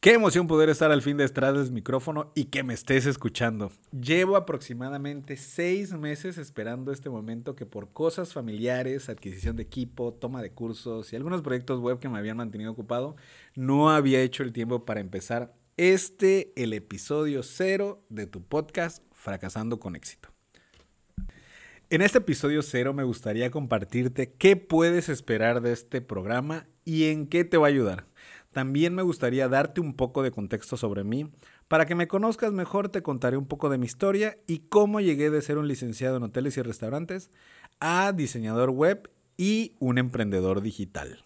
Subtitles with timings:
[0.00, 3.72] Qué emoción poder estar al fin de detrás del micrófono y que me estés escuchando.
[3.90, 10.40] Llevo aproximadamente seis meses esperando este momento que por cosas familiares, adquisición de equipo, toma
[10.40, 13.16] de cursos y algunos proyectos web que me habían mantenido ocupado,
[13.56, 19.80] no había hecho el tiempo para empezar este, el episodio cero de tu podcast Fracasando
[19.80, 20.28] con éxito.
[21.90, 27.26] En este episodio cero me gustaría compartirte qué puedes esperar de este programa y en
[27.26, 28.06] qué te va a ayudar.
[28.52, 31.30] También me gustaría darte un poco de contexto sobre mí.
[31.68, 35.30] Para que me conozcas mejor te contaré un poco de mi historia y cómo llegué
[35.30, 37.30] de ser un licenciado en hoteles y restaurantes
[37.80, 41.24] a diseñador web y un emprendedor digital.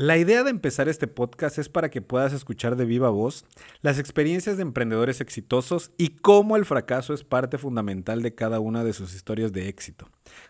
[0.00, 3.44] La idea de empezar este podcast es para que puedas escuchar de viva voz
[3.82, 8.82] las experiencias de emprendedores exitosos y cómo el fracaso es parte fundamental de cada una
[8.82, 10.08] de sus historias de éxito.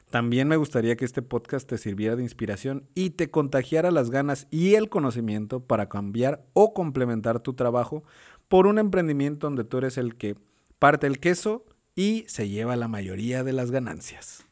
[0.09, 4.47] También me gustaría que este podcast te sirviera de inspiración y te contagiara las ganas
[4.53, 8.05] y el conocimiento para cambiar o complementar tu trabajo
[8.47, 10.37] por un emprendimiento donde tú eres el que
[10.79, 11.65] parte el queso
[11.97, 14.47] y se lleva la mayoría de las ganancias.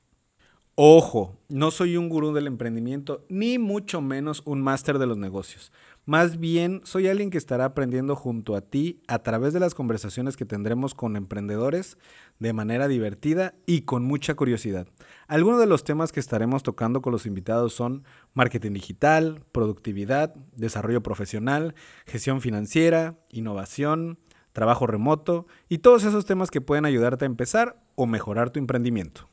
[0.80, 5.72] Ojo, no soy un gurú del emprendimiento, ni mucho menos un máster de los negocios.
[6.06, 10.36] Más bien, soy alguien que estará aprendiendo junto a ti a través de las conversaciones
[10.36, 11.98] que tendremos con emprendedores
[12.38, 14.86] de manera divertida y con mucha curiosidad.
[15.26, 21.02] Algunos de los temas que estaremos tocando con los invitados son marketing digital, productividad, desarrollo
[21.02, 21.74] profesional,
[22.06, 24.20] gestión financiera, innovación,
[24.52, 29.28] trabajo remoto y todos esos temas que pueden ayudarte a empezar o mejorar tu emprendimiento.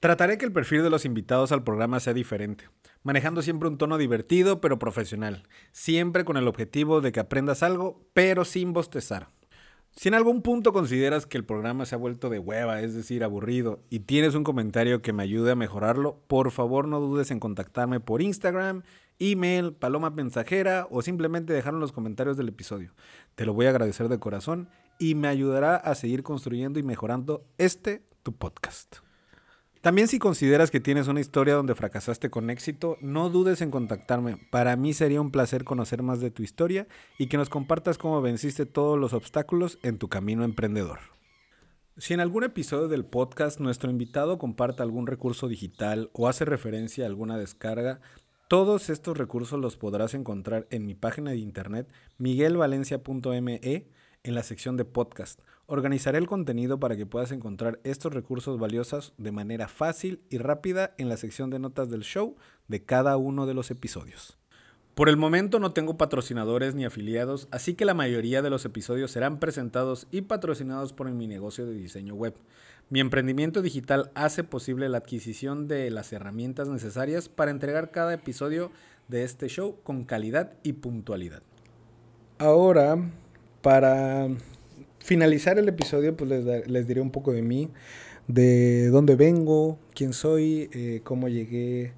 [0.00, 2.70] Trataré que el perfil de los invitados al programa sea diferente,
[3.02, 8.08] manejando siempre un tono divertido pero profesional, siempre con el objetivo de que aprendas algo,
[8.14, 9.28] pero sin bostezar.
[9.90, 13.22] Si en algún punto consideras que el programa se ha vuelto de hueva, es decir,
[13.22, 17.38] aburrido, y tienes un comentario que me ayude a mejorarlo, por favor no dudes en
[17.38, 18.84] contactarme por Instagram,
[19.18, 22.94] email, paloma mensajera o simplemente dejar en los comentarios del episodio.
[23.34, 27.44] Te lo voy a agradecer de corazón y me ayudará a seguir construyendo y mejorando
[27.58, 29.09] este tu podcast.
[29.80, 34.36] También si consideras que tienes una historia donde fracasaste con éxito, no dudes en contactarme.
[34.50, 36.86] Para mí sería un placer conocer más de tu historia
[37.18, 40.98] y que nos compartas cómo venciste todos los obstáculos en tu camino emprendedor.
[41.96, 47.04] Si en algún episodio del podcast nuestro invitado comparta algún recurso digital o hace referencia
[47.04, 48.00] a alguna descarga,
[48.48, 51.88] todos estos recursos los podrás encontrar en mi página de internet
[52.18, 53.60] miguelvalencia.me
[54.22, 55.40] en la sección de podcast.
[55.66, 60.94] Organizaré el contenido para que puedas encontrar estos recursos valiosos de manera fácil y rápida
[60.98, 62.36] en la sección de notas del show
[62.68, 64.36] de cada uno de los episodios.
[64.94, 69.12] Por el momento no tengo patrocinadores ni afiliados, así que la mayoría de los episodios
[69.12, 72.34] serán presentados y patrocinados por mi negocio de diseño web.
[72.90, 78.72] Mi emprendimiento digital hace posible la adquisición de las herramientas necesarias para entregar cada episodio
[79.08, 81.42] de este show con calidad y puntualidad.
[82.38, 82.98] Ahora
[83.62, 84.28] para
[84.98, 86.30] finalizar el episodio, pues
[86.66, 87.70] les, diré un poco de mí,
[88.28, 91.92] de dónde vengo, quién soy, eh, cómo llegué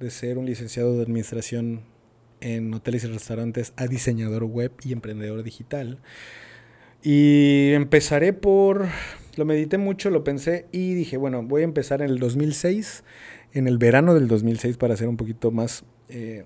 [0.00, 1.82] de ser un licenciado de administración
[2.40, 5.98] en hoteles y restaurantes a diseñador web y emprendedor digital.
[7.02, 8.86] Y empezaré por,
[9.36, 13.04] lo medité mucho, lo pensé y dije, bueno, voy a empezar en el 2006,
[13.52, 16.44] en el verano del 2006 para hacer un poquito más, eh,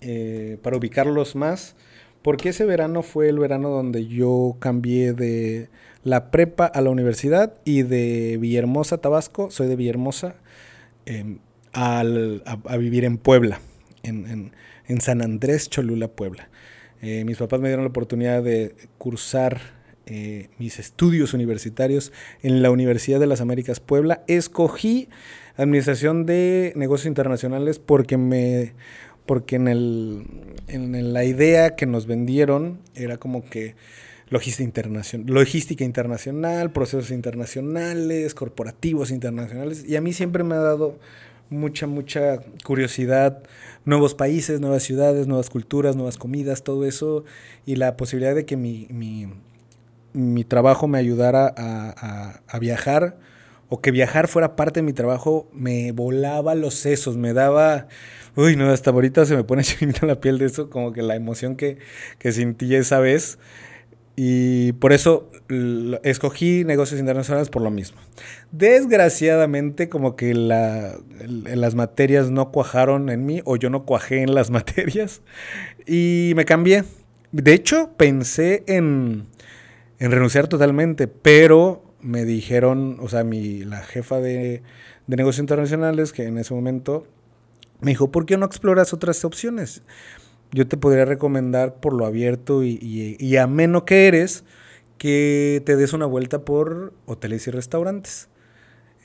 [0.00, 1.76] eh, para ubicarlos más.
[2.22, 5.68] Porque ese verano fue el verano donde yo cambié de
[6.04, 10.34] la prepa a la universidad y de Villahermosa, Tabasco, soy de Villahermosa,
[11.06, 11.38] em,
[11.72, 12.02] a,
[12.78, 13.60] vivir en Puebla,
[14.02, 14.52] en,
[15.00, 16.48] San Andrés, Cholula, Puebla.
[17.00, 19.60] Eh, mis papás me dieron la oportunidad de cursar
[20.06, 24.24] eh, mis estudios universitarios en la Universidad de las Américas Puebla.
[24.26, 25.08] Escogí
[25.56, 28.72] Administración de Negocios Internacionales porque me
[29.30, 30.24] porque en, el,
[30.66, 33.76] en la idea que nos vendieron era como que
[34.28, 40.98] logística, internacional, logística internacional, procesos internacionales, corporativos internacionales, y a mí siempre me ha dado
[41.48, 43.44] mucha, mucha curiosidad,
[43.84, 47.24] nuevos países, nuevas ciudades, nuevas culturas, nuevas comidas, todo eso,
[47.64, 49.28] y la posibilidad de que mi, mi,
[50.12, 53.16] mi trabajo me ayudara a, a, a viajar
[53.70, 57.86] o que viajar fuera parte de mi trabajo, me volaba los sesos, me daba,
[58.34, 61.14] uy, no, hasta ahorita se me pone chinita la piel de eso, como que la
[61.14, 61.78] emoción que,
[62.18, 63.38] que sentí esa vez.
[64.16, 65.30] Y por eso
[66.02, 67.98] escogí negocios internacionales por lo mismo.
[68.50, 74.34] Desgraciadamente, como que la, las materias no cuajaron en mí, o yo no cuajé en
[74.34, 75.22] las materias,
[75.86, 76.84] y me cambié.
[77.30, 79.26] De hecho, pensé en,
[80.00, 84.62] en renunciar totalmente, pero me dijeron, o sea, mi, la jefa de,
[85.06, 87.06] de negocios internacionales, que en ese momento
[87.80, 89.82] me dijo, ¿por qué no exploras otras opciones?
[90.52, 94.44] yo te podría recomendar por lo abierto y, y, y ameno que eres,
[94.98, 98.28] que te des una vuelta por hoteles y restaurantes.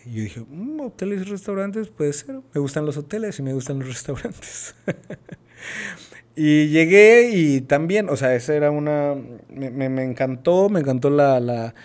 [0.05, 2.41] Y yo dije, mm, hoteles y restaurantes puede ser.
[2.53, 4.75] Me gustan los hoteles y me gustan los restaurantes.
[6.35, 9.15] y llegué y también, o sea, esa era una...
[9.49, 11.75] Me, me, encantó, me encantó la, la,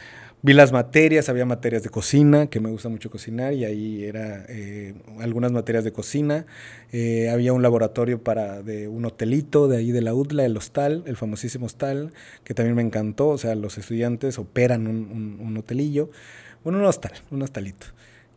[0.42, 4.46] Vi las materias, había materias de cocina, que me gusta mucho cocinar, y ahí era
[4.48, 6.46] eh, algunas materias de cocina.
[6.92, 11.02] Eh, había un laboratorio para de un hotelito de ahí de la UDLA, el hostal,
[11.06, 13.28] el famosísimo hostal, que también me encantó.
[13.28, 16.10] O sea, los estudiantes operan un, un, un hotelillo,
[16.64, 17.88] bueno, un hostal, un hostalito.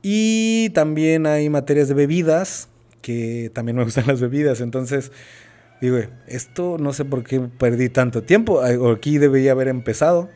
[0.01, 2.67] Y también hay materias de bebidas,
[3.01, 4.59] que también me gustan las bebidas.
[4.59, 5.13] Entonces,
[5.79, 8.61] digo, esto no sé por qué perdí tanto tiempo.
[8.61, 10.29] Aquí debería haber empezado.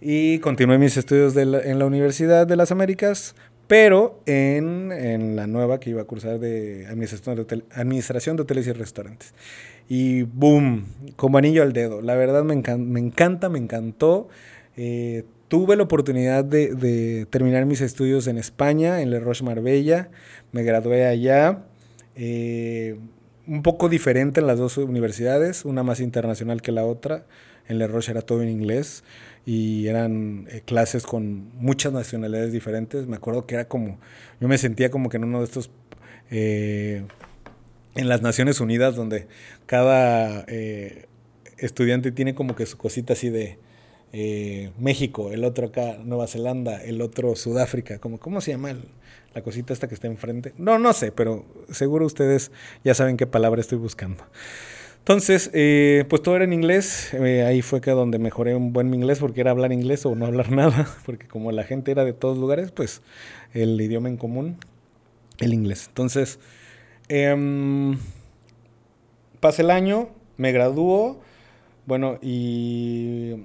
[0.00, 3.34] Y continué mis estudios de en la Universidad de las Américas,
[3.66, 8.42] pero en, en, la nueva que iba a cursar de administración de, hotel, administración de
[8.42, 9.34] hoteles y restaurantes.
[9.88, 10.86] Y boom,
[11.16, 12.00] como anillo al dedo.
[12.00, 14.28] La verdad me, encan me encanta, me encantó.
[14.76, 20.08] Eh, tuve la oportunidad de, de, terminar mis estudios en España, en Le Roche Marbella.
[20.52, 21.64] Me gradué allá.
[22.16, 22.96] Eh,
[23.50, 27.26] un poco diferente en las dos universidades, una más internacional que la otra.
[27.68, 29.02] En Le Roche era todo en inglés
[29.44, 33.08] y eran eh, clases con muchas nacionalidades diferentes.
[33.08, 33.98] Me acuerdo que era como,
[34.40, 35.68] yo me sentía como que en uno de estos,
[36.30, 37.02] eh,
[37.96, 39.26] en las Naciones Unidas, donde
[39.66, 41.06] cada eh,
[41.58, 43.58] estudiante tiene como que su cosita así de
[44.12, 48.84] eh, México, el otro acá Nueva Zelanda, el otro Sudáfrica, como, ¿cómo se llama el,
[49.34, 50.54] la cosita esta que está enfrente?
[50.58, 52.50] No, no sé, pero seguro ustedes
[52.84, 54.24] ya saben qué palabra estoy buscando.
[54.98, 57.14] Entonces, eh, pues todo era en inglés.
[57.14, 60.26] Eh, ahí fue que donde mejoré un buen inglés porque era hablar inglés o no
[60.26, 60.86] hablar nada.
[61.06, 63.02] Porque como la gente era de todos lugares, pues
[63.54, 64.56] el idioma en común,
[65.38, 65.86] el inglés.
[65.88, 66.38] Entonces,
[67.08, 67.96] eh,
[69.40, 71.20] pasa el año, me graduó,
[71.86, 73.39] bueno, y,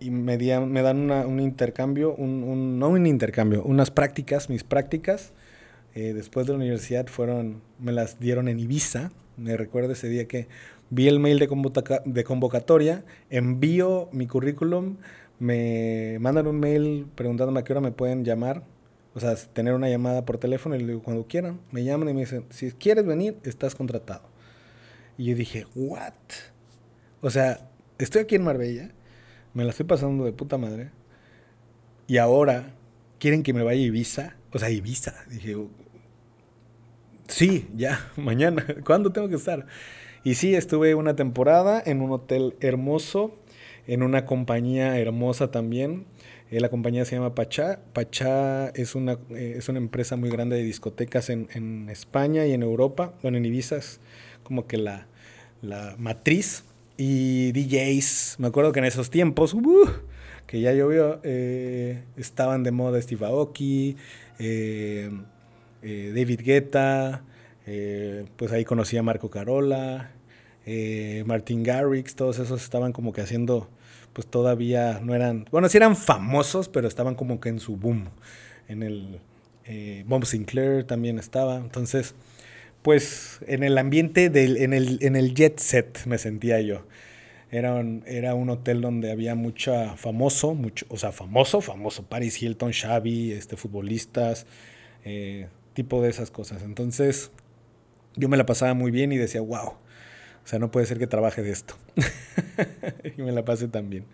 [0.00, 4.48] y me, di, me, dan una, un intercambio, un, un, no un intercambio, unas prácticas,
[4.50, 5.32] mis prácticas.
[5.94, 9.10] Eh, después de la universidad fueron, me las dieron en Ibiza.
[9.36, 10.48] Me recuerdo ese día que
[10.90, 11.48] vi el mail de,
[12.04, 14.96] de convocatoria, envío mi currículum,
[15.38, 18.62] me mandan un mail preguntándome a qué hora me pueden llamar,
[19.14, 22.14] o sea, tener una llamada por teléfono y le digo, cuando quieran, me llaman y
[22.14, 24.28] me dicen, si quieres venir, estás contratado.
[25.18, 26.12] Y yo dije, ¿what?
[27.22, 28.90] O sea, estoy aquí en Marbella,
[29.56, 30.90] me la estoy pasando de puta madre,
[32.06, 32.74] y ahora
[33.18, 35.14] quieren que me vaya a Ibiza, o sea, Ibiza.
[35.30, 35.56] Dije,
[37.26, 39.66] sí, ya, mañana, ¿cuándo tengo que estar?
[40.24, 43.34] Y sí, estuve una temporada en un hotel hermoso,
[43.86, 46.04] en una compañía hermosa también.
[46.50, 47.80] Eh, la compañía se llama Pachá.
[47.94, 52.52] Pachá es una, eh, es una empresa muy grande de discotecas en, en, España y
[52.52, 53.14] en Europa.
[53.22, 54.00] Bueno, en Ibiza es
[54.42, 55.06] como que la,
[55.62, 56.64] la matriz.
[56.96, 59.88] Y DJs, me acuerdo que en esos tiempos, uh,
[60.46, 63.96] que ya llovió, eh, estaban de moda Steve Aoki,
[64.38, 65.10] eh,
[65.82, 67.22] eh, David Guetta,
[68.36, 70.12] pues ahí conocí a Marco Carola,
[71.26, 73.68] Martin Garrix, todos esos estaban como que haciendo,
[74.12, 78.08] pues todavía no eran, bueno, sí eran famosos, pero estaban como que en su boom.
[78.68, 79.20] En el
[80.06, 81.56] Bob Sinclair también estaba.
[81.56, 82.14] Entonces,
[82.86, 86.86] pues en el ambiente, del, en, el, en el jet set me sentía yo.
[87.50, 92.40] Era un, era un hotel donde había mucha famoso, mucho, o sea, famoso, famoso, Paris
[92.40, 94.46] Hilton, Xavi, este, futbolistas,
[95.04, 96.62] eh, tipo de esas cosas.
[96.62, 97.32] Entonces,
[98.14, 99.78] yo me la pasaba muy bien y decía, wow, o
[100.44, 101.74] sea, no puede ser que trabaje de esto.
[103.18, 104.04] y me la pase también.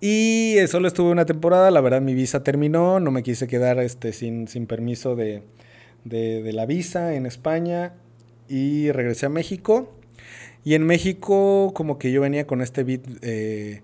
[0.00, 4.12] Y solo estuve una temporada, la verdad mi visa terminó, no me quise quedar este,
[4.12, 5.44] sin, sin permiso de,
[6.04, 7.94] de, de, la visa en España
[8.48, 9.92] y regresé a México.
[10.64, 13.82] Y en México como que yo venía con este beat eh,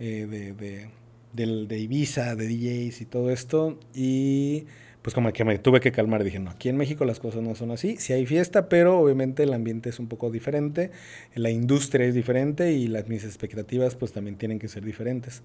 [0.00, 0.88] eh, de, de,
[1.32, 3.78] de, de Ibiza, de DJs y todo esto.
[3.94, 4.66] Y
[5.04, 6.24] pues como que me tuve que calmar.
[6.24, 7.96] Dije, no, aquí en México las cosas no son así.
[7.98, 10.92] Sí hay fiesta, pero obviamente el ambiente es un poco diferente,
[11.34, 15.42] la industria es diferente y las, mis expectativas pues también tienen que ser diferentes.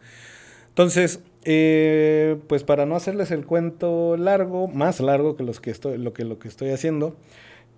[0.70, 5.98] Entonces, eh, pues para no hacerles el cuento largo, más largo que, los que estoy,
[5.98, 7.16] lo, que, lo que estoy haciendo,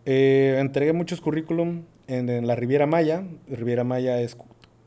[0.06, 3.24] eh, entregué muchos currículum en, la Riviera Maya.
[3.48, 4.38] Riviera Maya es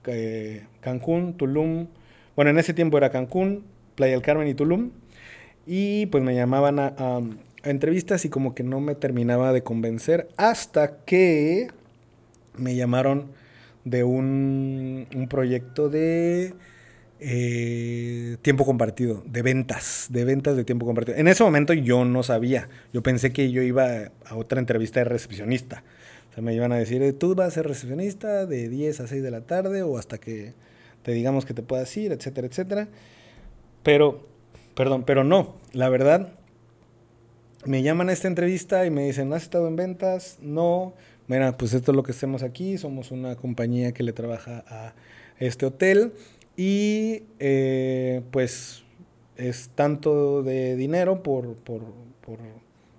[0.06, 1.88] eh, Cancún, Tulum.
[2.37, 4.90] Bueno, en ese tiempo era Cancún, Playa del Carmen y Tulum.
[5.66, 7.23] Y pues me llamaban a, a,
[7.62, 11.68] a, entrevistas y como que no me terminaba de convencer hasta que
[12.56, 13.32] me llamaron
[13.84, 16.54] de un, un proyecto de
[17.21, 21.16] eh, tiempo compartido, de ventas, de ventas de tiempo compartido.
[21.16, 25.04] En ese momento yo no sabía, yo pensé que yo iba a otra entrevista de
[25.04, 25.85] recepcionista.
[26.30, 29.06] O sea, me iban a decir, eh, tú vas a ser recepcionista de 10 a
[29.06, 30.54] 6 de la tarde o hasta que
[31.02, 32.88] te digamos que te puedas ir, etcétera, etcétera.
[33.83, 34.26] Pero,
[34.75, 36.33] perdón, pero no, la verdad,
[37.64, 40.38] me llaman a esta entrevista y me dicen, ¿has estado en ventas?
[40.40, 40.94] No.
[41.28, 44.94] Mira, pues esto es lo que hacemos aquí, somos una compañía que le trabaja a
[45.38, 46.12] este hotel
[46.56, 48.84] y eh, pues
[49.37, 51.82] es tanto de dinero por, por,
[52.20, 52.38] por,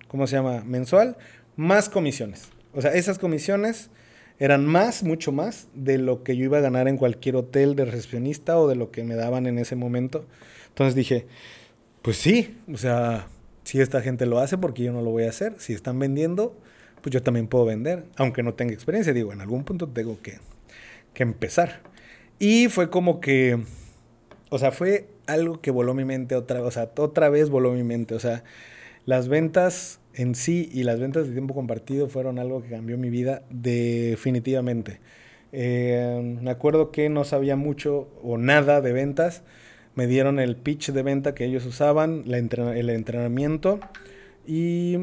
[0.08, 0.62] ¿cómo se llama?
[0.64, 1.16] Mensual,
[1.56, 2.48] más comisiones.
[2.74, 3.90] O sea, esas comisiones
[4.38, 7.86] eran más, mucho más de lo que yo iba a ganar en cualquier hotel de
[7.86, 10.26] recepcionista o de lo que me daban en ese momento.
[10.68, 11.26] Entonces dije,
[12.02, 13.28] pues sí, o sea,
[13.64, 15.54] si esta gente lo hace, porque yo no lo voy a hacer?
[15.58, 16.54] Si están vendiendo,
[17.00, 19.14] pues yo también puedo vender, aunque no tenga experiencia.
[19.14, 20.38] Digo, en algún punto tengo que,
[21.14, 21.80] que empezar.
[22.38, 23.58] Y fue como que,
[24.50, 27.82] o sea, fue algo que voló mi mente otra o sea, otra vez voló mi
[27.82, 28.14] mente.
[28.14, 28.44] O sea,
[29.04, 33.10] las ventas en sí y las ventas de tiempo compartido fueron algo que cambió mi
[33.10, 35.00] vida definitivamente.
[35.52, 39.42] Eh, me acuerdo que no sabía mucho o nada de ventas.
[39.94, 43.80] Me dieron el pitch de venta que ellos usaban, el entrenamiento
[44.46, 44.98] y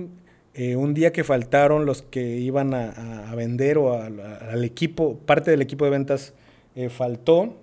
[0.53, 5.63] eh, un día que faltaron los que iban a, vender o al equipo, parte del
[5.63, 6.35] equipo de ventas
[6.75, 7.55] eh, faltó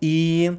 [0.00, 0.50] y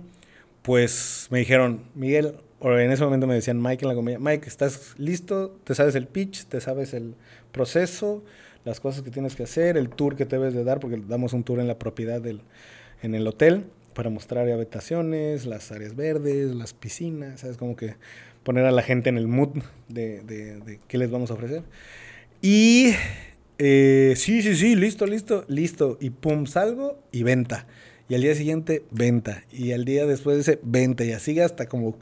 [0.61, 4.47] pues me dijeron, Miguel, o en ese momento me decían Mike en la comida, Mike,
[4.47, 5.55] ¿estás listo?
[5.63, 6.45] ¿Te sabes el pitch?
[6.45, 7.15] ¿Te sabes el
[7.51, 8.23] proceso?
[8.63, 11.33] Las cosas que tienes que hacer, el tour que te debes de dar, porque damos
[11.33, 12.41] un tour en la propiedad del,
[13.03, 17.57] en el hotel para mostrar habitaciones, las áreas verdes, las piscinas, ¿sabes?
[17.57, 17.95] Como que
[18.43, 21.61] poner a la gente en el mood de, de, de qué les vamos a ofrecer.
[22.41, 22.93] Y
[23.57, 25.97] eh, sí, sí, sí, listo, listo, listo.
[25.99, 27.67] Y pum, salgo y venta.
[28.07, 29.43] Y al día siguiente, venta.
[29.51, 31.03] Y al día después de ese, venta.
[31.03, 31.97] Y así hasta como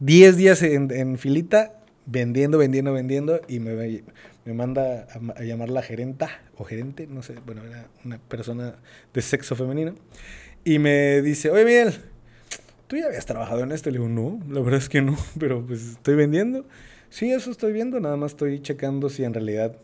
[0.00, 1.74] 10 días en, filita,
[2.06, 3.40] vendiendo, vendiendo, vendiendo.
[3.48, 4.02] Y me,
[4.46, 8.76] me manda a, llamar la gerenta o gerente, no sé, bueno, era una persona
[9.12, 9.94] de sexo femenino.
[10.64, 11.94] Y me dice, oye Miguel,
[12.86, 13.90] ¿tú ya habías trabajado en esto?
[13.90, 16.64] Le digo, no, la verdad es que no, pero pues estoy vendiendo.
[17.10, 19.76] Sí, eso estoy viendo, nada más estoy checando si en realidad,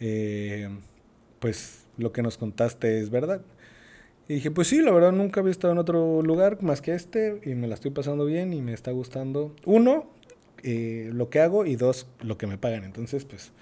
[0.00, 0.68] eh,
[1.38, 3.40] pues lo que nos contaste es verdad.
[4.28, 7.40] Y dije, pues sí, la verdad nunca había estado en otro lugar más que este
[7.44, 9.54] y me la estoy pasando bien y me está gustando.
[9.64, 10.10] Uno,
[10.62, 12.84] eh, lo que hago y dos, lo que me pagan.
[12.84, 13.52] Entonces, pues,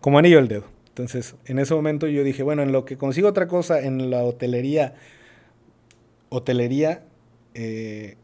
[0.00, 0.64] como anillo al dedo.
[0.88, 4.22] Entonces, en ese momento yo dije, bueno, en lo que consigo otra cosa, en la
[4.22, 4.94] hotelería,
[6.28, 7.02] hotelería,
[7.54, 8.16] eh,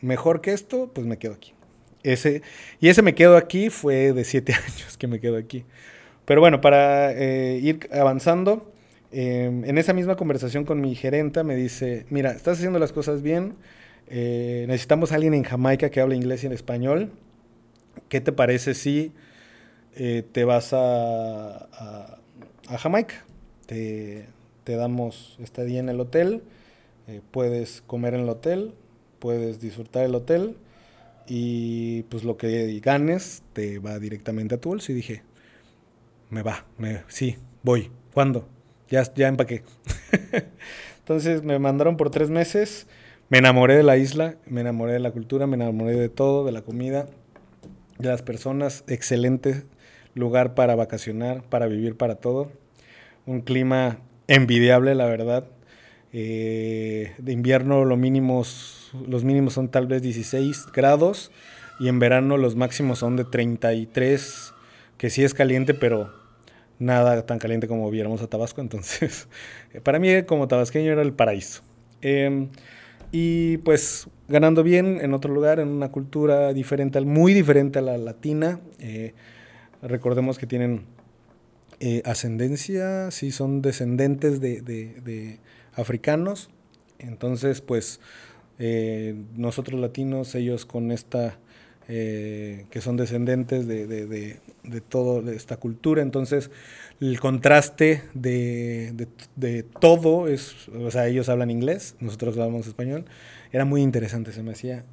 [0.00, 1.54] mejor que esto, pues me quedo aquí.
[2.02, 2.42] Ese,
[2.80, 5.64] y ese me quedo aquí fue de siete años que me quedo aquí.
[6.28, 8.70] Pero bueno, para eh, ir avanzando,
[9.10, 13.22] Em, en esa misma conversación con mi gerenta me dice, mira, estás haciendo las cosas
[13.22, 13.54] bien,
[14.08, 17.10] eh, necesitamos a alguien en Jamaica que hable inglés y en español.
[18.08, 19.12] ¿Qué te parece si
[19.96, 22.18] eh, te vas a,
[22.68, 23.24] a, Jamaica?
[23.66, 24.26] Te,
[24.64, 26.42] te, damos estadía en el hotel,
[27.30, 28.74] puedes comer en el hotel,
[29.18, 30.56] puedes disfrutar el hotel
[31.26, 34.92] y pues lo que ganes te va directamente a tu bolso.
[34.92, 35.22] Y dije,
[36.30, 37.90] me va, me, sí, voy.
[38.12, 38.48] ¿Cuándo?
[38.88, 39.62] ya, ya empaqué.
[40.98, 42.86] Entonces me mandaron por tres meses,
[43.28, 46.52] me enamoré de la isla, me enamoré de la cultura, me enamoré de todo, de
[46.52, 47.06] la comida,
[47.98, 49.64] de las personas, excelente
[50.14, 52.50] lugar para vacacionar, para vivir, para todo.
[53.26, 55.44] Un clima envidiable, la verdad.
[56.12, 61.30] Eh, de invierno los mínimos son tal vez 16 grados
[61.78, 64.54] y en verano los máximos son de 33,
[64.98, 66.12] que sí es caliente, pero
[66.78, 68.60] nada tan caliente como viéramos a Tabasco.
[68.60, 69.28] Entonces,
[69.82, 71.62] para mí como tabasqueño era el paraíso.
[72.02, 72.48] Em,
[73.10, 77.96] y pues ganando bien en otro lugar, en una cultura diferente, muy diferente a la
[77.96, 78.60] latina.
[78.78, 79.14] Eh,
[79.82, 80.84] recordemos que tienen
[81.80, 85.38] eh, ascendencia, sí son descendentes de, de,
[85.74, 86.50] africanos.
[86.98, 88.00] Entonces, pues
[88.58, 91.38] eh, nosotros latinos, ellos con esta
[91.90, 96.02] eh, que son descendentes de, de, de, de toda esta cultura.
[96.02, 96.50] Entonces,
[97.00, 99.06] el contraste de,
[99.80, 103.06] todo es, o sea, ellos hablan inglés, nosotros hablamos español,
[103.52, 104.84] era muy interesante, se me hacía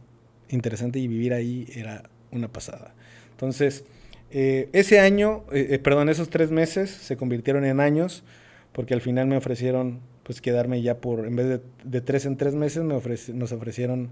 [0.49, 2.95] interesante y vivir ahí era una pasada.
[3.31, 3.83] Entonces,
[4.31, 8.23] eh, ese año, eh, perdón, esos tres meses se convirtieron en años,
[8.71, 12.55] porque al final me ofrecieron pues quedarme ya por, en vez de, tres en tres
[12.55, 12.95] meses, me
[13.33, 14.09] nos ofrecieron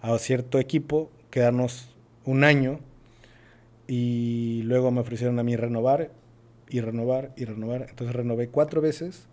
[0.00, 1.95] a cierto equipo quedarnos
[2.26, 2.80] un año
[3.88, 6.10] y luego me ofrecieron a mí renovar
[6.68, 7.86] y renovar y renovar.
[7.88, 9.26] Entonces renové cuatro veces,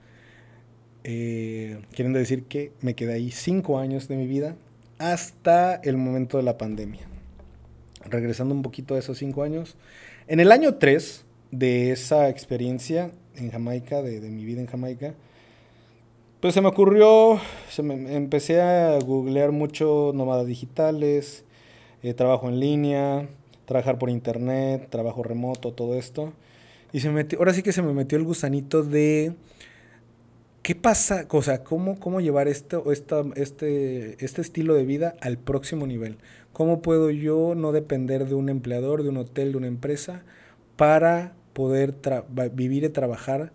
[1.04, 4.56] eh, queriendo decir que me quedé ahí cinco años de mi vida
[5.00, 7.02] hasta el momento de la pandemia.
[8.06, 9.76] Regresando un poquito a esos cinco años,
[10.28, 15.14] en el año tres de esa experiencia en Jamaica, de, de mi vida en Jamaica,
[16.40, 21.46] pues se me ocurrió, se me, empecé a googlear mucho nómadas digitales,
[22.04, 23.28] eh, trabajo en línea,
[23.66, 26.34] trabajar por internet, trabajo remoto, todo esto.
[26.92, 29.34] Y se me metió, ahora sí que se me metió el gusanito de
[30.62, 32.82] qué pasa, o sea, cómo, cómo llevar esta,
[33.36, 36.18] este, este estilo de vida al próximo nivel.
[36.52, 40.24] ¿Cómo puedo yo no depender de un empleador, de un hotel, de una empresa,
[40.76, 41.96] para poder
[42.54, 43.52] vivir y trabajar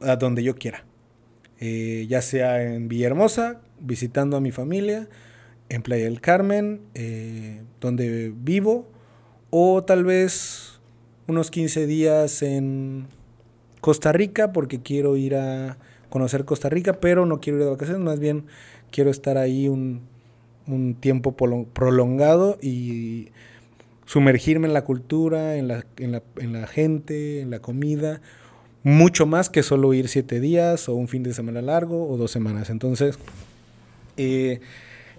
[0.00, 0.84] a donde yo quiera?
[1.60, 5.08] Eh, ya sea en Villahermosa, visitando a mi familia,
[5.74, 8.86] en Playa del Carmen, eh, donde vivo,
[9.50, 10.80] o tal vez
[11.26, 13.06] unos 15 días en
[13.80, 15.78] Costa Rica, porque quiero ir a
[16.08, 18.44] conocer Costa Rica, pero no quiero ir de vacaciones, más bien
[18.90, 20.02] quiero estar ahí un,
[20.66, 23.28] un tiempo prolongado y
[24.06, 28.20] sumergirme en la cultura, en la, en la, en la gente, en la comida,
[28.82, 32.30] mucho más que solo ir siete días o un fin de semana largo o dos
[32.30, 32.70] semanas.
[32.70, 33.18] Entonces,
[34.16, 34.60] eh,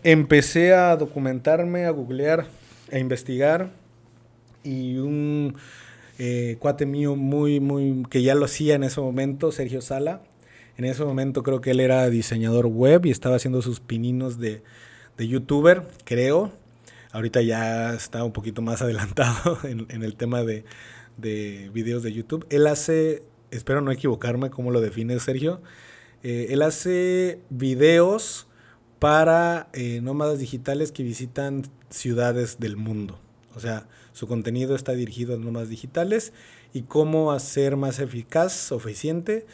[0.05, 2.45] empecé a documentarme, a googlear,
[2.91, 3.71] a investigar
[4.63, 5.55] y un
[6.17, 10.21] eh, cuate mío muy, muy, que ya lo hacía en ese momento, Sergio Sala,
[10.77, 14.61] en ese momento creo que él era diseñador web y estaba haciendo sus pininos de,
[15.17, 16.51] de youtuber, creo.
[17.11, 20.63] Ahorita ya está un poquito más adelantado en, en el tema de,
[21.17, 22.45] de videos de YouTube.
[22.49, 25.61] Él hace espero no equivocarme cómo lo define Sergio,
[26.23, 28.47] eh, él hace videos
[28.99, 33.19] para eh, nómadas digitales que visitan ciudades del mundo.
[33.55, 36.33] O sea, su contenido está dirigido a nómadas digitales
[36.73, 39.45] y cómo hacer más eficaz eficiente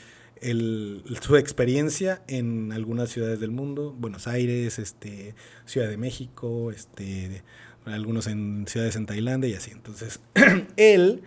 [1.22, 7.44] su experiencia en algunas ciudades del mundo, Buenos Aires, este, Ciudad de México, este,
[7.86, 9.72] algunos en ciudades en Tailandia y así.
[9.72, 10.20] Entonces,
[10.78, 11.22] él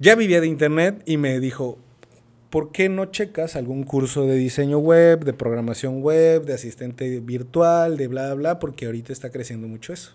[0.00, 1.78] ya vivía de internet y me dijo,
[2.52, 7.96] ¿por qué no checas algún curso de diseño web, de programación web, de asistente virtual,
[7.96, 10.12] de bla, bla, porque ahorita está creciendo mucho eso?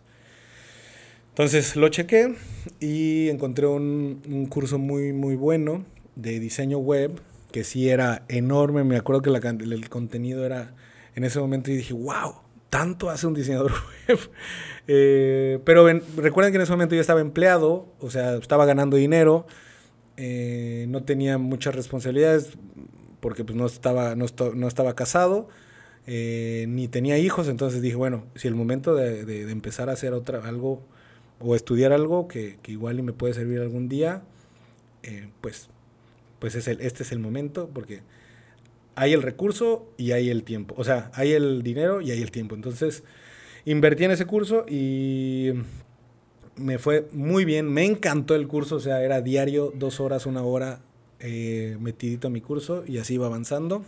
[1.30, 2.36] Entonces lo chequé
[2.80, 5.84] y encontré un, curso muy, muy bueno
[6.16, 7.20] de diseño web,
[7.52, 10.76] que sí era enorme, me acuerdo que el contenido era
[11.16, 12.36] en ese momento y dije, wow,
[12.70, 13.72] tanto hace un diseñador
[14.08, 14.20] web.
[14.88, 19.48] Eh, pero recuerden que en ese momento yo estaba empleado, o sea, estaba ganando dinero
[20.18, 22.58] eh, no tenía muchas responsabilidades
[23.20, 24.26] porque pues, no, estaba, no,
[24.68, 25.48] estaba casado,
[26.08, 30.40] eh, ni tenía hijos, entonces dije, bueno, si el momento de, empezar a hacer otra,
[30.48, 30.82] algo
[31.40, 34.24] o estudiar algo que, igual y me puede servir algún día,
[35.04, 35.70] eh, pues,
[36.40, 38.02] pues es el, este es el momento porque
[38.96, 42.32] hay el recurso y hay el tiempo, o sea, hay el dinero y hay el
[42.32, 43.04] tiempo, entonces
[43.66, 45.52] invertí en ese curso y
[46.58, 50.44] me fue muy bien, me encantó el curso, o sea, era diario, dos horas, una
[50.44, 50.80] hora
[51.20, 53.84] eh, metidito a mi curso y así iba avanzando.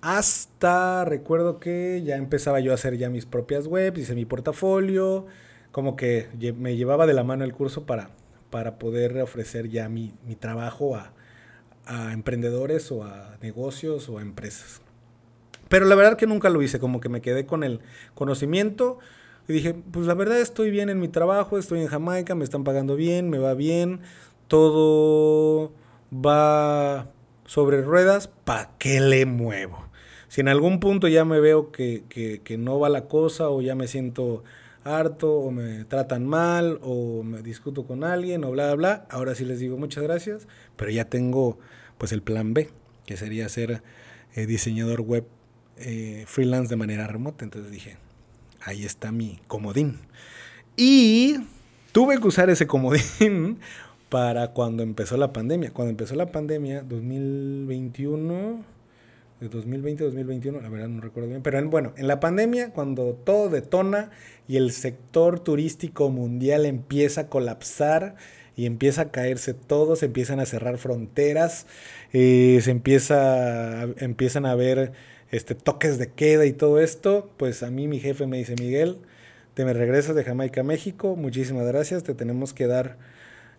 [0.00, 5.26] Hasta recuerdo que ya empezaba yo a hacer ya mis propias webs, hice mi portafolio,
[5.72, 8.10] como que me llevaba de la mano el curso para,
[8.50, 11.12] para poder ofrecer ya mi, mi trabajo a,
[11.86, 14.80] a emprendedores o a negocios o a empresas.
[15.68, 17.80] Pero la verdad que nunca lo hice, como que me quedé con el
[18.14, 18.98] conocimiento,
[19.46, 22.64] y dije, pues la verdad estoy bien en mi trabajo, estoy en Jamaica, me están
[22.64, 24.00] pagando bien, me va bien,
[24.48, 25.72] todo
[26.12, 27.10] va
[27.44, 29.84] sobre ruedas, ¿para qué le muevo?
[30.28, 33.74] Si en algún punto ya me veo que, que, no va la cosa o ya
[33.74, 34.42] me siento
[34.82, 39.34] harto o me tratan mal o me discuto con alguien o bla, bla, bla, ahora
[39.34, 41.58] sí les digo muchas gracias, pero ya tengo
[41.98, 42.68] pues el plan B,
[43.06, 43.82] que sería ser
[44.34, 45.26] eh, diseñador web
[45.76, 47.44] eh, freelance de manera remota.
[47.44, 47.96] Entonces dije,
[48.64, 49.98] ahí está mi comodín.
[50.76, 51.36] Y
[51.92, 53.58] tuve que usar ese comodín
[54.08, 55.70] para cuando empezó la pandemia.
[55.72, 58.64] Cuando empezó la pandemia, 2021,
[59.40, 63.50] de 2020 2021, la verdad no recuerdo bien, pero bueno, en la pandemia, cuando todo
[63.50, 64.10] detona
[64.48, 68.16] y el sector turístico mundial empieza a colapsar
[68.56, 71.66] y empieza a caerse todo, se empiezan a cerrar fronteras,
[72.12, 74.92] eh, se empieza, empiezan a ver
[75.34, 78.98] este, toques de queda y todo esto, pues a mí mi jefe me dice, Miguel,
[79.54, 82.98] te me regresas de Jamaica a México, muchísimas gracias, te tenemos que dar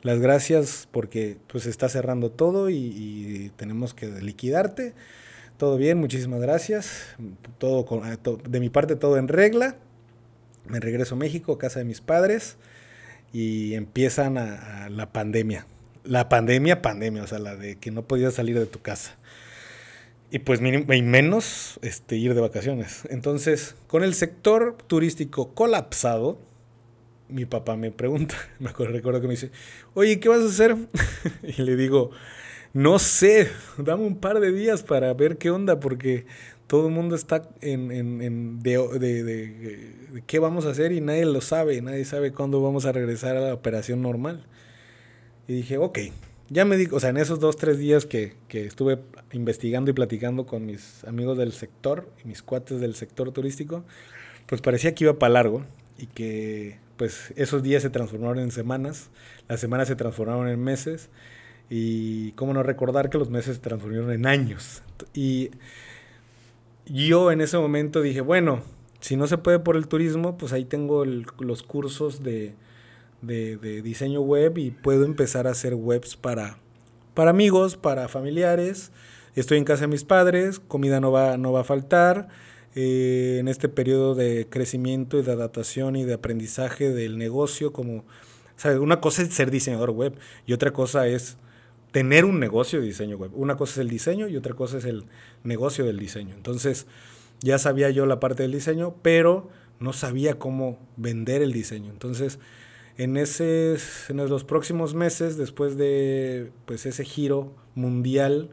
[0.02, 4.94] las gracias porque pues está cerrando todo y, tenemos que liquidarte.
[5.58, 7.16] Todo bien, muchísimas gracias.
[7.58, 9.76] Todo, eh, de mi parte todo en regla.
[10.68, 12.56] Me regreso a México, casa de mis padres
[13.34, 15.66] y empiezan a la pandemia.
[16.04, 19.18] La pandemia, pandemia, o sea, la de que no podías salir de tu casa
[20.32, 23.08] y pues y menos este, ir de vacaciones.
[23.10, 26.40] Entonces, con el sector turístico colapsado,
[27.30, 29.52] mi papá me pregunta, me acuerdo, recuerdo que me dice,
[29.94, 30.76] oye, ¿qué vas a hacer?
[31.44, 32.12] y le digo,
[32.74, 36.26] no sé, dame un par de días para ver qué onda, porque
[36.68, 41.26] todo el mundo está en, en, de, de, de, qué vamos a hacer y nadie
[41.26, 44.46] lo sabe, nadie sabe cuándo vamos a regresar a la operación normal.
[45.48, 46.00] Y dije, ok,
[46.50, 49.00] ya me digo, o sea, en esos dos, tres días que, que estuve
[49.32, 53.84] investigando y platicando con mis amigos del sector, mis cuates del sector turístico,
[54.46, 55.66] pues parecía que iba para largo
[55.98, 59.10] y que pues esos días se transformaron en semanas,
[59.48, 61.10] las semanas se transformaron en meses
[61.70, 64.84] y cómo no recordar que los meses se transformaron en años.
[65.14, 65.52] Y
[66.86, 68.62] yo en ese momento dije, bueno,
[69.00, 72.54] si no se puede por el turismo, pues ahí tengo los cursos de,
[73.26, 76.58] de, diseño web y puedo empezar a hacer webs para,
[77.14, 78.92] para amigos, para familiares.
[79.36, 82.28] Estoy en casa de mis padres, comida no va, no va a faltar.
[82.78, 88.04] Eh, en este periodo de crecimiento y de adaptación y de aprendizaje del negocio, como,
[88.82, 91.38] una cosa es ser diseñador web y otra cosa es
[91.92, 93.32] tener un negocio de diseño web.
[93.34, 95.06] Una cosa es el diseño y otra cosa es el
[95.46, 96.36] negocio del diseño.
[96.36, 96.88] Entonces,
[97.40, 101.92] ya sabía yo la parte del diseño, pero no sabía cómo vender el diseño.
[101.92, 102.40] Entonces,
[102.98, 103.78] en, ese,
[104.10, 108.50] en los próximos meses, después de pues, ese giro mundial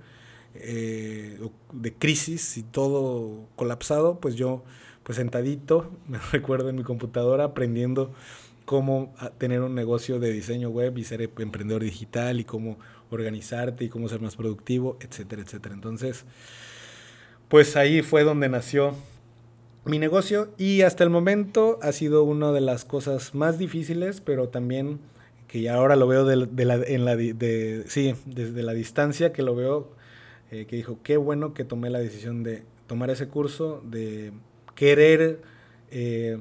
[0.55, 1.38] eh,
[1.72, 4.64] de crisis y todo colapsado, pues yo,
[5.02, 8.12] pues sentadito, me recuerdo en mi computadora aprendiendo
[8.64, 12.78] cómo tener un negocio de diseño web y ser emprendedor digital y cómo
[13.11, 15.74] organizarte y cómo ser más productivo, etcétera, etcétera.
[15.74, 16.24] Entonces,
[17.48, 18.94] pues ahí fue donde nació
[19.85, 24.49] mi negocio y hasta el momento ha sido una de las cosas más difíciles, pero
[24.49, 25.01] también
[25.49, 29.42] que ya ahora lo veo de, la, en la, de, sí, desde la distancia que
[29.42, 29.90] lo veo,
[30.51, 34.33] eh, que dijo, qué bueno que tomé la decisión de tomar ese curso, de
[34.75, 35.40] querer
[35.90, 36.38] eh,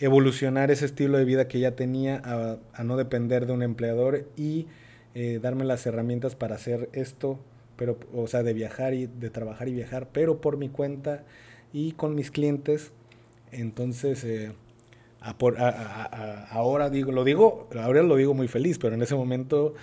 [0.00, 4.26] evolucionar ese estilo de vida que ya tenía a, a no depender de un empleador
[4.36, 4.66] y
[5.14, 7.38] eh, darme las herramientas para hacer esto,
[7.76, 11.24] pero, o sea, de viajar y de trabajar y viajar, pero por mi cuenta
[11.72, 12.92] y con mis clientes.
[13.52, 14.52] Entonces, eh,
[15.20, 19.74] ahora digo, lo digo, ahora lo digo muy feliz, pero en ese momento,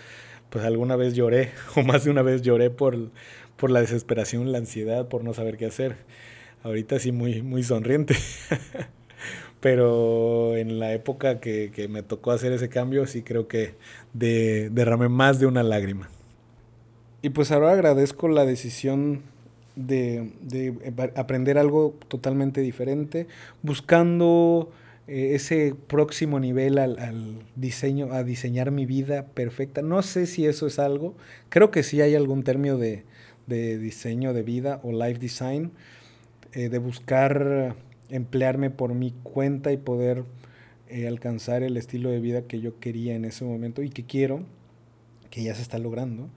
[0.50, 3.12] pues alguna vez lloré, o más de una vez lloré por,
[3.56, 5.96] por la desesperación, la ansiedad, por no saber qué hacer.
[6.64, 8.16] Ahorita sí muy, muy sonriente.
[9.60, 13.76] pero en la época que, que, me tocó hacer ese cambio, sí creo que
[14.14, 16.10] de, derramé más de una lágrima.
[17.22, 19.24] Y pues ahora agradezco la decisión
[19.78, 20.74] de, de
[21.16, 23.28] aprender algo totalmente diferente,
[23.62, 24.72] buscando
[25.08, 29.82] eh, ese próximo nivel al, al, diseño, a diseñar mi vida perfecta.
[29.82, 31.16] No sé si eso es algo,
[31.50, 33.04] creo que sí hay algún término de,
[33.46, 35.72] de diseño de vida o life design,
[36.54, 37.76] eh, de buscar
[38.10, 40.24] emplearme por mi cuenta y poder
[40.90, 44.44] eh, alcanzar el estilo de vida que yo quería en ese momento y que quiero,
[45.30, 46.30] que ya se está logrando.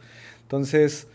[0.42, 1.08] Entonces,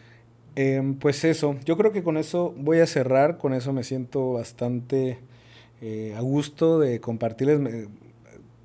[0.56, 4.34] em, pues eso, yo creo que con eso voy a cerrar, con eso me siento
[4.34, 5.20] bastante
[5.82, 7.60] eh, a gusto de compartirles.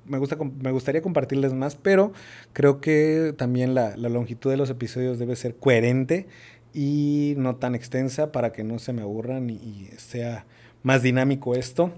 [0.05, 2.13] Me, gusta, me gustaría compartirles más, pero
[2.53, 6.27] creo que también la, longitud de los episodios debe ser coherente
[6.73, 10.45] y no tan extensa para que no se me aburran y sea
[10.83, 11.91] más dinámico esto.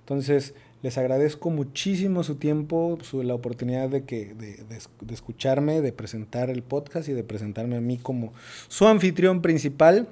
[0.00, 4.56] Entonces, les agradezco muchísimo su tiempo, su, la oportunidad de, que, de,
[5.00, 8.32] de, escucharme, de presentar el podcast y de presentarme a mí como
[8.68, 10.08] su anfitrión principal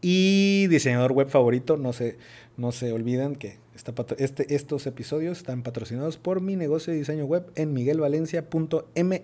[0.00, 1.76] y diseñador web favorito.
[1.76, 2.16] No se,
[2.56, 3.58] no se olviden que
[4.18, 9.22] este, estos episodios están patrocinados por mi negocio de diseño web en miguelvalencia.me.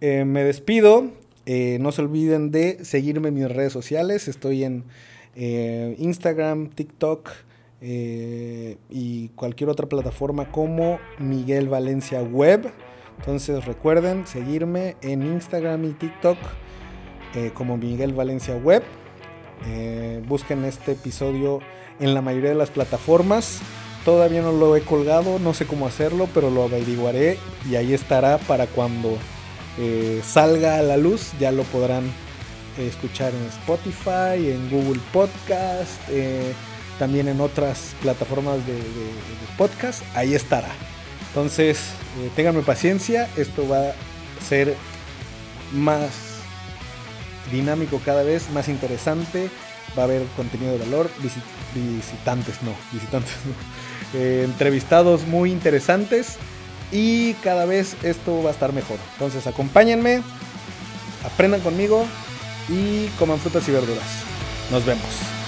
[0.00, 1.10] Eh, me despido.
[1.46, 4.28] Eh, no se olviden de seguirme en mis redes sociales.
[4.28, 4.84] Estoy en
[5.34, 7.30] eh, Instagram, TikTok
[7.80, 12.70] eh, y cualquier otra plataforma como Miguel Valencia Web.
[13.18, 16.38] Entonces recuerden seguirme en Instagram y TikTok
[17.34, 18.82] eh, como Miguel Valencia Web.
[20.26, 21.60] busquen este episodio
[21.98, 23.60] en la mayoría de las plataformas.
[24.04, 27.36] Todavía no lo he colgado, no sé cómo hacerlo, pero lo averiguaré
[27.68, 29.18] y ahí estará para cuando
[30.22, 32.04] salga a la luz, ya lo podrán
[32.78, 36.52] escuchar en Spotify, en Google Podcast, eh,
[37.00, 38.78] también en otras plataformas de,
[39.56, 40.68] podcast, ahí estará.
[41.28, 41.78] Entonces,
[42.18, 43.94] eh, ténganme paciencia, esto va a
[44.46, 44.76] ser
[45.72, 46.10] más
[47.50, 49.48] dinámico cada vez, más interesante,
[49.98, 51.10] va a haber contenido de valor,
[51.74, 53.54] visitantes no, visitantes no,
[54.18, 56.36] eh, entrevistados muy interesantes
[56.92, 58.98] y cada vez esto va a estar mejor.
[59.14, 60.22] Entonces, acompáñenme,
[61.24, 62.06] aprendan conmigo
[62.68, 64.08] y coman frutas y verduras.
[64.70, 65.39] Nos vemos.